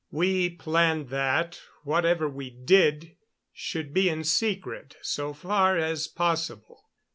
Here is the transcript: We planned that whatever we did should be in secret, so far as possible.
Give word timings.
We 0.09 0.49
planned 0.49 1.09
that 1.09 1.61
whatever 1.83 2.27
we 2.27 2.49
did 2.49 3.17
should 3.53 3.93
be 3.93 4.09
in 4.09 4.23
secret, 4.23 4.95
so 5.03 5.31
far 5.31 5.77
as 5.77 6.07
possible. 6.07 6.89